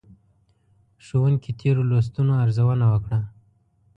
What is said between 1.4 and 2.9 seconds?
تېرو لوستونو ارزونه